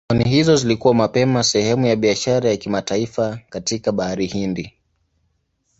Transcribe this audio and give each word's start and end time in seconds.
Pwani 0.07 0.23
hizo 0.23 0.55
zilikuwa 0.55 0.93
mapema 0.93 1.43
sehemu 1.43 1.85
ya 1.85 1.95
biashara 1.95 2.49
ya 2.49 2.57
kimataifa 2.57 3.39
katika 3.49 3.91
Bahari 3.91 4.25
Hindi. 4.25 4.73